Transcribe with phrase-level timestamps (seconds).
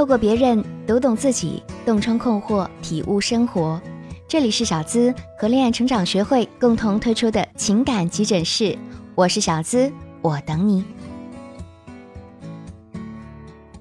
[0.00, 3.78] 透过别人读懂自己，洞穿困惑，体悟生活。
[4.26, 8.78] 这里是小资和恋爱成长学会共同推出的情感急诊室，
[9.14, 9.92] 我是小资，
[10.22, 10.82] 我等你。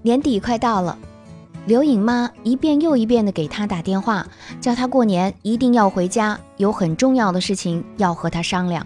[0.02, 0.98] 年底快到了，
[1.66, 4.28] 刘颖妈一遍又一遍的给他打电话，
[4.60, 8.86] 叫他过年一定要回家，有很重要的事情要和他商量。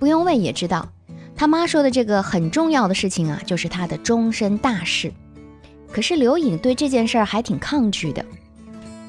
[0.00, 0.88] 不用问也知道。
[1.36, 5.12] 他妈说的这个很重要的事情啊，就是他的终身大事。
[5.94, 8.24] 可是刘颖对这件事儿还挺抗拒的。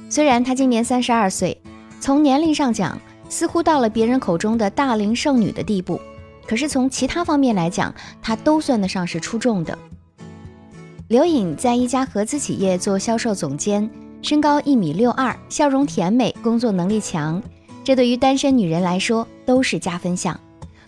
[0.07, 1.59] 虽然她今年三十二岁，
[1.99, 5.99] 从年龄上讲，似乎到了别人口中的大龄剩女的地步，
[6.45, 9.75] 可是从其他方面来讲，她都算得上是出众的。
[11.07, 13.89] 刘颖在一家合资企业做销售总监，
[14.21, 17.41] 身高一米六二，笑容甜美，工作能力强，
[17.83, 20.39] 这对于单身女人来说都是加分项。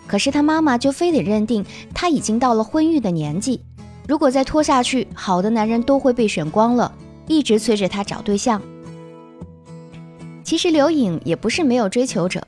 [0.05, 3.61] 可是她妈妈就非得认定她已经到了婚育的年纪，
[4.07, 6.91] 如果再拖下去，好的男人都会被选光了，
[7.27, 8.61] 一直催着他找对象。
[10.43, 12.41] 其实刘颖也不是没有追求者，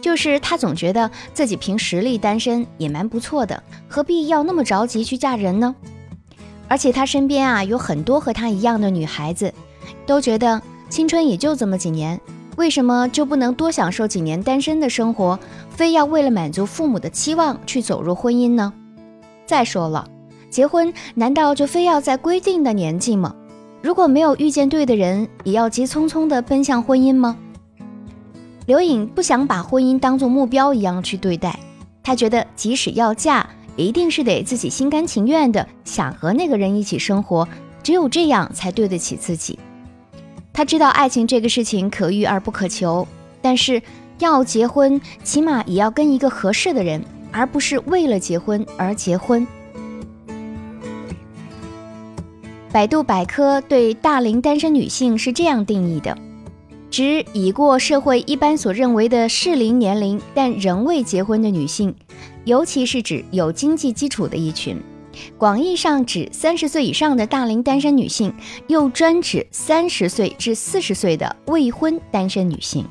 [0.00, 5.74] 就是她总觉得自己凭实力单身也蛮不错的，何必要那么着急去嫁人呢？
[6.66, 9.52] 而且她身边啊有很多和她一样的女孩子，
[10.06, 12.18] 都觉得青春也就这么几年。
[12.56, 18.72] 为什么就不能多享受几年单身的生活，非要为了满足父母的期望去走入婚姻呢？
[19.46, 20.08] 再说了，
[20.52, 23.34] 结婚难道就非要在规定的年纪吗？
[23.80, 27.38] 如果没有遇见对的人，也要急匆匆地奔向婚姻吗？
[28.66, 31.58] 刘颖不想把婚姻当作目标一样去对待，
[32.02, 37.48] 她觉得即使要嫁，也一定是得自己心甘情愿的想和那个人一起生活，
[37.82, 39.58] 只有这样才对得起自己。
[40.52, 43.08] 她知道爱情这个事情可遇而不可求，
[43.40, 43.80] 但是
[44.18, 49.46] 要结婚，起码也要跟一个合适的人，而不是为了结婚而结婚。
[52.72, 56.16] 百度百科对大龄单身女性是这样定义的：
[56.90, 61.94] 指已过社会一般所认为的适龄年龄，但仍未结婚的女性，
[62.46, 64.80] 尤其是指有经济基础的一群。
[65.36, 68.32] 广义上指三十岁以上的大龄单身女性，
[68.68, 72.86] 又专指三十岁至四十岁的未婚单身女性。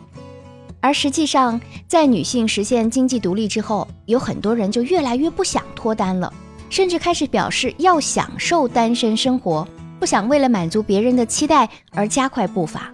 [0.80, 6.31] 而实际上，在女性实现经济独立之后，有很多人就越来越不想脱单了，
[6.72, 9.68] 甚至开始表示要享受单身生活，
[10.00, 12.92] 不想为了满足别人的期待而加快步伐。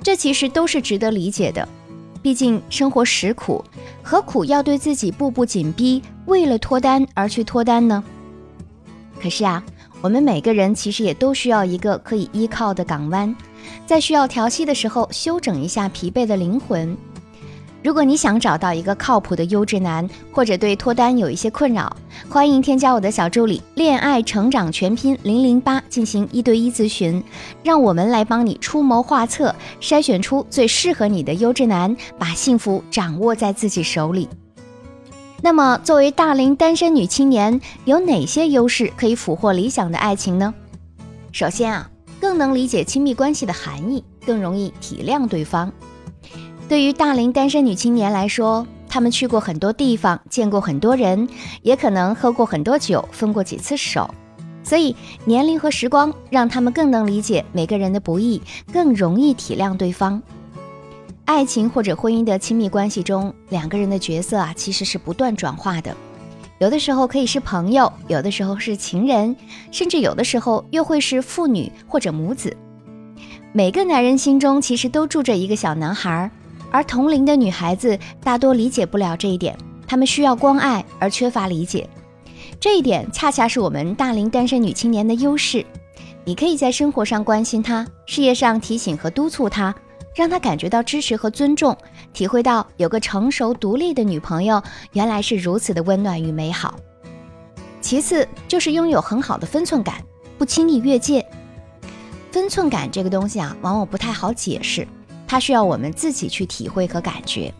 [0.00, 1.68] 这其实都是值得理解的，
[2.22, 3.62] 毕竟生活实苦，
[4.02, 8.02] 何苦要对自己步步紧逼，为了脱单而去脱单呢？
[9.20, 9.62] 可是啊，
[10.00, 13.34] 我们每个人其实也都需要一个可以依靠的港湾，
[13.84, 16.96] 在需要调息的时候休整一下疲惫的灵魂。
[17.82, 21.96] 如果你想找到一个靠谱的优质男，或者对脱单有一些困扰，
[22.28, 27.22] 欢迎添加我的小助理“恋爱成长全拼零零八”进行一对一咨询，
[27.62, 34.28] 让我们来帮你出谋划策，筛选出最适合你的优质男，把幸福掌握在自己手里。
[35.40, 40.52] 那么，作为大龄单身女青年，有哪些优势可以俘获理想的爱情呢？
[41.30, 41.88] 首先啊，
[42.20, 45.72] 更能理解亲密关系的含义，更容易体谅对方。
[46.68, 51.26] 对于大龄单身女青年来说，她们去过很多地方，见过很多人，
[51.62, 54.14] 也可能喝过很多酒，分过几次手，
[54.62, 60.22] 所以年龄和时光让她们更能理解每个人的不易，更容易体谅对方。
[61.24, 65.96] 爱情或者婚姻的亲密关系中，两个人的角色啊，其实是不断转化的。
[66.58, 69.34] 有的时候可以是朋友，有的时候是情人，
[69.70, 72.54] 甚至有的时候又会是父女或者母子。
[73.52, 76.30] 每个男人心中其实都住着一个小男孩，
[76.70, 79.56] 而同龄的女孩子大多理解不了这一点，
[79.86, 81.88] 她们需要关爱而缺乏理解。
[82.60, 85.64] 这一点恰恰是我们大龄单身女青年的优势。
[86.24, 89.74] 你可以在生活上关心她，事业上提醒和督促她。
[90.14, 91.76] 让她感觉到支持和尊重，
[92.12, 94.60] 体会到有个成熟独立的女朋友
[94.92, 96.74] 原来是如此的温暖与美好。
[97.80, 100.02] 其次就是拥有很好的分寸感，
[100.36, 101.24] 不轻易越界。
[102.32, 104.86] 分寸感这个东西啊，往往不太好解释，
[105.28, 107.54] 它需要我们自己去体会和感觉。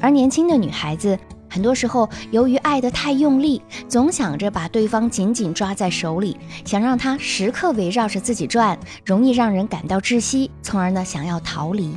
[0.00, 1.16] 而年轻的女孩子。
[1.48, 11.94] 很多时候，由于爱得太用力，总想着把对方紧紧抓在手里，想让他时刻围绕着自己转，容易让人感到窒息，从而呢想要逃离。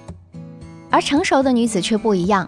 [0.91, 2.47] 而成熟的女子却不一样，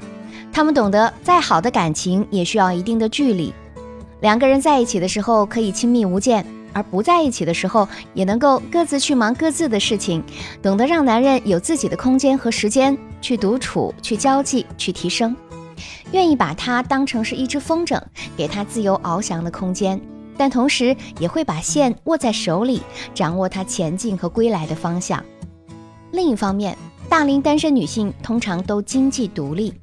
[0.54, 3.52] 她们懂得，再好的感情也需要一定的距离。
[4.22, 10.24] 两个人在一起的时候可以亲密无间，而不在一起的时候也能够各自去忙各自的事情，
[10.62, 15.36] 懂得让男人有自己的空间和时间去独处、去交际、去提升。
[16.12, 18.00] 愿意把他当成是一只风筝，
[18.36, 20.00] 给他自由翱翔的空间，
[20.38, 22.82] 但同时也会把线握在手里，
[23.14, 25.24] 掌握他前进和归来的方向。
[26.12, 26.78] 另一方面，
[27.08, 29.74] 大龄单身女性通常都经济独立，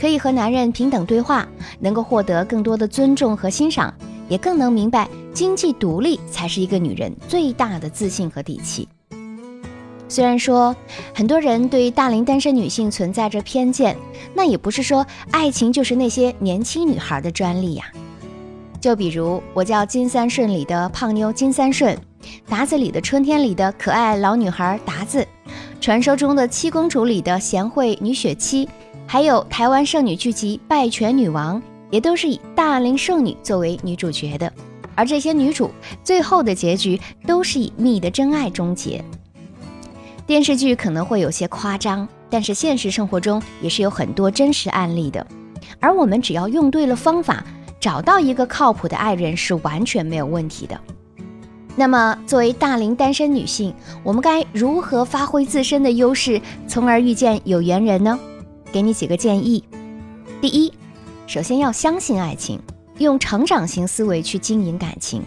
[0.00, 3.94] 可以和男人平等对话，能够获得更多的尊重和欣赏，
[4.28, 8.88] 也更能明白经济独立才是一个女人最大的自信和底气。
[10.08, 10.74] 虽然说
[11.14, 13.94] 很多人对于大龄单身女性存在着偏见，
[14.32, 17.84] 那也不是说爱情就是那些年轻女孩的专利呀。
[18.80, 21.94] 就比如我叫金三顺里的胖妞金三顺，
[22.48, 25.26] 达子里的春天里的可爱老女孩达子，
[25.82, 28.66] 传说中的七公主里的贤惠女雪妻，
[29.06, 31.60] 还有台湾剩女剧集《拜权女王》，
[31.90, 34.50] 也都是以大龄剩女作为女主角的。
[34.96, 35.70] 而这些女主
[36.02, 39.04] 最后的结局都是以蜜的真爱终结。
[40.26, 45.24] 电视剧可能会有些夸张，但是现实生活中也是有很多真实案例的。
[45.78, 47.44] 而我们只要用对了方法，
[47.78, 50.80] 找到一个靠谱的爱人是完全没有问题的。
[51.76, 58.18] 那么，作为大龄单身女性，我们该如何发挥自身的优势，从而遇见有缘人呢？
[58.72, 59.62] 给你几个建议：
[60.40, 60.72] 第一，
[61.26, 62.58] 首先要相信爱情，
[62.98, 65.22] 用成长型思维去经营感情。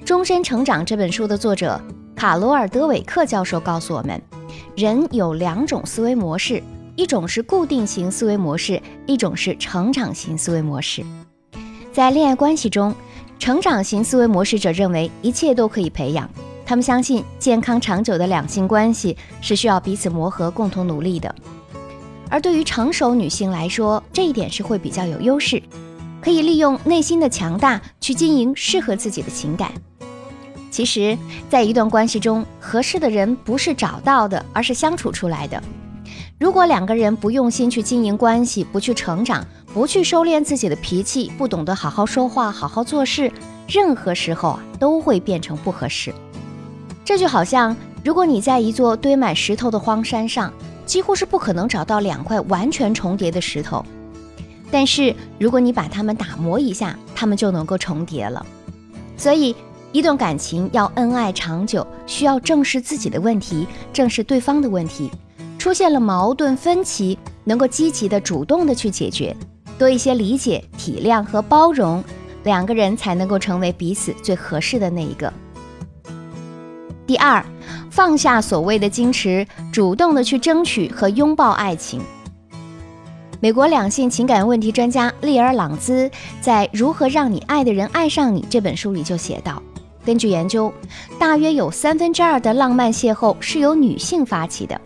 [0.04, 1.80] 《终身成长》这本书的作者。
[2.14, 4.20] 卡罗尔·德韦克教授告诉我们，
[4.76, 6.62] 人有两种思维模式，
[6.94, 11.02] 一种是固定型思维模式，一种是成长型思维模式。
[11.92, 12.94] 在恋爱关系中，
[13.40, 16.28] 成长型思维模式者认为一切都可以培养，
[16.64, 21.34] 他们相信健康长久的两性关系是需要彼此磨合、共同努力的。
[22.28, 25.60] 而对于成熟女性来说，这一点是会比较有优势，
[26.22, 29.72] 可以利用内心的强大去经营适合自己的情感。
[30.70, 31.18] 其实，
[31.50, 35.62] 在一段关系中，合适的人不是找到的，而是相处出来的。
[36.38, 43.30] 如果两个人不用心去经营关系，不去成长，不去收敛自己的脾气，不懂得好好说话、好好做事，
[43.68, 46.12] 任何时候啊都会变成不合适。
[47.04, 50.52] 这就好像，如果你在一座堆满石头的荒山上，
[50.86, 53.84] 几乎是不可能找到两块完全重叠的石头。
[54.72, 58.44] 但是，如果你把它们打磨一下，它们就能够重叠了。
[59.16, 59.54] 所以。
[59.94, 65.10] 一段感情要恩爱长久，需要正视自己的问题，正视对方的问题。
[65.58, 69.36] 出现了矛盾分歧，能够积极的、主动的去解决，
[69.78, 72.02] 多一些理解、体谅和包容，
[72.42, 75.30] 两个人才能够成为彼此最合适的那一个。
[77.06, 77.44] 第二，
[77.90, 82.00] 放下所谓的矜持，主动的去争取和拥抱爱情。
[83.42, 86.08] 美国两性情感问题专家利尔·朗兹
[86.40, 89.60] 在《如何让你爱的人爱上你》这本书里就写道。
[90.04, 90.72] 根据研究，
[91.18, 94.80] 大约有三分之二的浪漫邂逅是由女性发起的。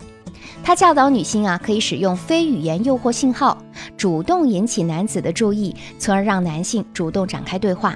[0.63, 3.55] 他教导女性啊，可以使用非语言诱惑信号，
[3.95, 7.95] 主动引起男子的注意，从而让男性主动展开对话。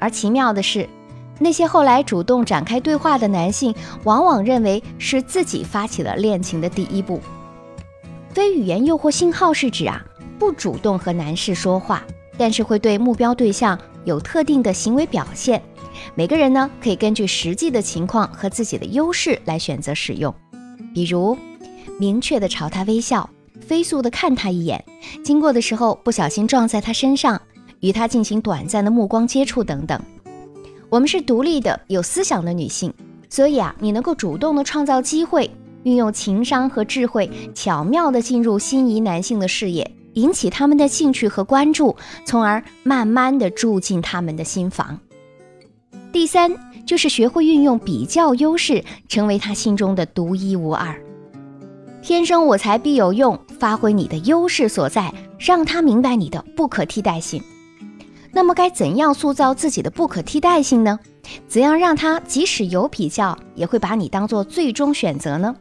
[0.00, 0.88] 而奇妙的是，
[1.38, 3.72] 那些后来主动展开对话的男性，
[4.02, 7.20] 往往认为是自己发起了恋情的第一步。
[8.32, 10.02] 非语言诱惑信号是指啊，
[10.38, 12.02] 不主动和男士说话，
[12.38, 15.62] 但是会对目标对象有特定的行为表现。
[16.14, 20.34] 每个人呢，可以根据实际的情况和自己的优势来选择使用，
[20.94, 21.36] 比如
[21.98, 23.28] 明确的朝他微笑，
[23.60, 24.82] 飞速的看他一眼，
[25.22, 27.40] 经过的时候不小心撞在他身上，
[27.80, 30.00] 与他进行短暂的目光接触等等。
[30.88, 32.92] 我们是独立的、有思想的女性，
[33.28, 35.50] 所以啊，你能够主动的创造机会，
[35.84, 44.98] 运用情商和智慧，巧妙的进入心仪男性的视野，引起他们的兴趣和关注，从而慢慢的住进他们的心房。
[46.12, 46.54] 第三
[46.86, 50.94] 就是学会运用比较优势，成为他心中的独一无二。
[52.02, 57.42] 天生我材必有用，发挥你的优势所在，让他明白你的不可替代性。
[58.32, 60.98] 那么该怎样塑造自己的不可替代性呢？
[61.46, 65.54] 怎样让他即使有比较，也会把你当做最终选择呢？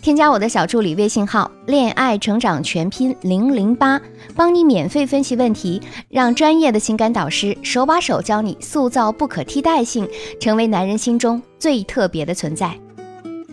[0.00, 4.00] 添加我的小助理微信号“恋爱成长全拼零零八”，
[4.34, 10.08] 帮你免费分析问题，让专业的情感导师手把手教你塑造不可替代性，
[10.40, 12.74] 成为男人心中最特别的存在。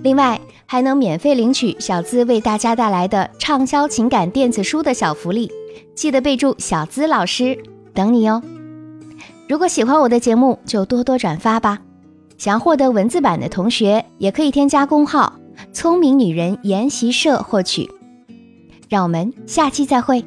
[0.04, 5.52] 另外，还能免费领取小资为大家带来的畅销情感电子书的小福利，
[5.96, 7.58] 记得备注“小资老师”，
[7.94, 8.42] 等你哦。
[9.50, 11.80] 如果喜欢我的节目，就多多转发吧。
[12.38, 15.34] 想要获得文字版的同学，也可以添加公号。
[15.72, 17.90] 聪明女人研习社获取，
[18.90, 20.24] 让我们下期再会。